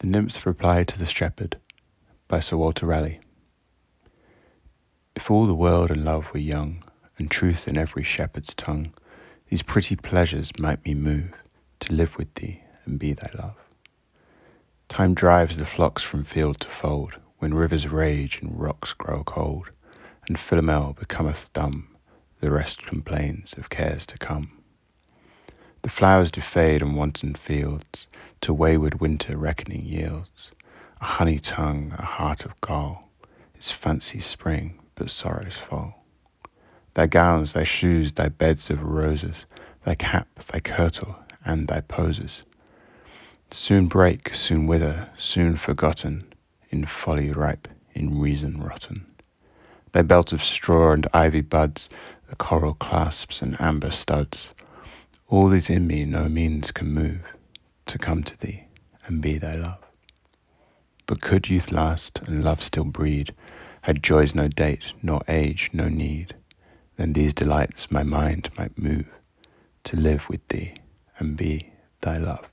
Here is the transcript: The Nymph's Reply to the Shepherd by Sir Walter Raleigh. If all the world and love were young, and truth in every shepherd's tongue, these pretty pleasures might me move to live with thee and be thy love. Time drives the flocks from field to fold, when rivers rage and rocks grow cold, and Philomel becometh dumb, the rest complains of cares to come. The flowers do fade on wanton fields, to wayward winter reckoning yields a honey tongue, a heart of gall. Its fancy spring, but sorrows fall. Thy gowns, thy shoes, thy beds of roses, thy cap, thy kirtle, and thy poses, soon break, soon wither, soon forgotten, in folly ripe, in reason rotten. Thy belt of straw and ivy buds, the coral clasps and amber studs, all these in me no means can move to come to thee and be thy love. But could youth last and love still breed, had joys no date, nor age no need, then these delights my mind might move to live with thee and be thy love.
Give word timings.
The 0.00 0.06
Nymph's 0.06 0.46
Reply 0.46 0.82
to 0.84 0.98
the 0.98 1.04
Shepherd 1.04 1.58
by 2.26 2.40
Sir 2.40 2.56
Walter 2.56 2.86
Raleigh. 2.86 3.20
If 5.14 5.30
all 5.30 5.44
the 5.44 5.54
world 5.54 5.90
and 5.90 6.06
love 6.06 6.32
were 6.32 6.40
young, 6.40 6.82
and 7.18 7.30
truth 7.30 7.68
in 7.68 7.76
every 7.76 8.02
shepherd's 8.02 8.54
tongue, 8.54 8.94
these 9.50 9.62
pretty 9.62 9.96
pleasures 9.96 10.52
might 10.58 10.82
me 10.86 10.94
move 10.94 11.34
to 11.80 11.92
live 11.92 12.16
with 12.16 12.34
thee 12.36 12.62
and 12.86 12.98
be 12.98 13.12
thy 13.12 13.28
love. 13.36 13.56
Time 14.88 15.12
drives 15.12 15.58
the 15.58 15.66
flocks 15.66 16.02
from 16.02 16.24
field 16.24 16.60
to 16.60 16.70
fold, 16.70 17.16
when 17.36 17.52
rivers 17.52 17.86
rage 17.86 18.40
and 18.40 18.58
rocks 18.58 18.94
grow 18.94 19.22
cold, 19.22 19.68
and 20.26 20.38
Philomel 20.38 20.98
becometh 20.98 21.52
dumb, 21.52 21.94
the 22.40 22.50
rest 22.50 22.86
complains 22.86 23.52
of 23.58 23.68
cares 23.68 24.06
to 24.06 24.16
come. 24.16 24.59
The 25.90 25.96
flowers 25.96 26.30
do 26.30 26.40
fade 26.40 26.84
on 26.84 26.94
wanton 26.94 27.34
fields, 27.34 28.06
to 28.42 28.54
wayward 28.54 29.00
winter 29.00 29.36
reckoning 29.36 29.84
yields 29.84 30.52
a 31.00 31.04
honey 31.04 31.40
tongue, 31.40 31.96
a 31.98 32.04
heart 32.04 32.44
of 32.44 32.58
gall. 32.60 33.08
Its 33.56 33.72
fancy 33.72 34.20
spring, 34.20 34.78
but 34.94 35.10
sorrows 35.10 35.56
fall. 35.56 36.04
Thy 36.94 37.08
gowns, 37.08 37.54
thy 37.54 37.64
shoes, 37.64 38.12
thy 38.12 38.28
beds 38.28 38.70
of 38.70 38.84
roses, 38.84 39.46
thy 39.84 39.96
cap, 39.96 40.28
thy 40.52 40.60
kirtle, 40.60 41.16
and 41.44 41.66
thy 41.66 41.80
poses, 41.80 42.42
soon 43.50 43.88
break, 43.88 44.32
soon 44.32 44.68
wither, 44.68 45.08
soon 45.18 45.56
forgotten, 45.56 46.32
in 46.70 46.86
folly 46.86 47.32
ripe, 47.32 47.66
in 47.94 48.20
reason 48.20 48.62
rotten. 48.62 49.06
Thy 49.90 50.02
belt 50.02 50.30
of 50.32 50.44
straw 50.44 50.92
and 50.92 51.08
ivy 51.12 51.40
buds, 51.40 51.88
the 52.28 52.36
coral 52.36 52.74
clasps 52.74 53.42
and 53.42 53.60
amber 53.60 53.90
studs, 53.90 54.50
all 55.30 55.48
these 55.48 55.70
in 55.70 55.86
me 55.86 56.04
no 56.04 56.28
means 56.28 56.72
can 56.72 56.92
move 56.92 57.22
to 57.86 57.98
come 57.98 58.24
to 58.24 58.36
thee 58.40 58.64
and 59.06 59.22
be 59.22 59.38
thy 59.38 59.54
love. 59.54 59.78
But 61.06 61.20
could 61.20 61.48
youth 61.48 61.70
last 61.70 62.18
and 62.26 62.42
love 62.42 62.62
still 62.62 62.84
breed, 62.84 63.32
had 63.82 64.02
joys 64.02 64.34
no 64.34 64.48
date, 64.48 64.92
nor 65.02 65.22
age 65.28 65.70
no 65.72 65.88
need, 65.88 66.34
then 66.96 67.12
these 67.12 67.32
delights 67.32 67.92
my 67.92 68.02
mind 68.02 68.50
might 68.58 68.76
move 68.76 69.06
to 69.84 69.96
live 69.96 70.28
with 70.28 70.46
thee 70.48 70.74
and 71.18 71.36
be 71.36 71.72
thy 72.00 72.18
love. 72.18 72.48